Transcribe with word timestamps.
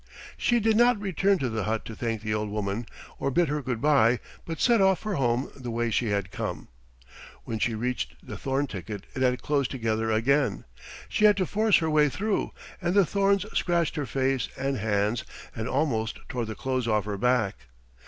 She 0.35 0.59
did 0.59 0.77
not 0.77 0.99
return 0.99 1.37
to 1.37 1.47
the 1.47 1.65
hut 1.65 1.85
to 1.85 1.95
thank 1.95 2.23
the 2.23 2.33
old 2.33 2.49
woman 2.49 2.87
or 3.19 3.29
bid 3.29 3.49
her 3.49 3.61
good 3.61 3.79
by 3.81 4.19
but 4.47 4.59
set 4.59 4.81
off 4.81 4.97
for 4.97 5.13
home 5.13 5.51
the 5.55 5.69
way 5.69 5.91
she 5.91 6.07
had 6.07 6.31
come. 6.31 6.69
When 7.43 7.59
she 7.59 7.75
reached 7.75 8.15
the 8.25 8.35
thorn 8.35 8.65
thicket 8.65 9.05
it 9.13 9.21
had 9.21 9.43
closed 9.43 9.69
together 9.69 10.09
again. 10.09 10.65
She 11.07 11.25
had 11.25 11.37
to 11.37 11.45
force 11.45 11.77
her 11.77 11.89
way 11.91 12.09
through, 12.09 12.51
and 12.81 12.95
the 12.95 13.05
thorns 13.05 13.45
scratched 13.55 13.95
her 13.95 14.07
face 14.07 14.49
and 14.57 14.75
hands 14.77 15.23
and 15.55 15.69
almost 15.69 16.17
tore 16.29 16.45
the 16.45 16.55
clothes 16.55 16.87
off 16.87 17.05
her 17.05 17.19
back. 17.19 17.67